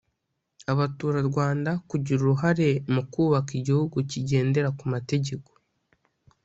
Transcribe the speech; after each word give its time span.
abaturarwanda 0.71 1.71
kugira 1.89 2.19
uruhare 2.21 2.69
mu 2.93 3.01
kubaka 3.11 3.51
igihugu 3.59 3.95
kigendera 4.09 4.69
ku 4.77 4.85
mategeko 4.93 5.51